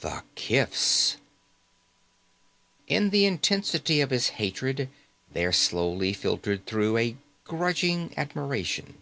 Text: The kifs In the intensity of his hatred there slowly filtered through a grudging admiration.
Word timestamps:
The 0.00 0.22
kifs 0.34 1.16
In 2.88 3.08
the 3.08 3.24
intensity 3.24 4.02
of 4.02 4.10
his 4.10 4.28
hatred 4.36 4.90
there 5.32 5.50
slowly 5.50 6.12
filtered 6.12 6.66
through 6.66 6.98
a 6.98 7.16
grudging 7.44 8.12
admiration. 8.14 9.00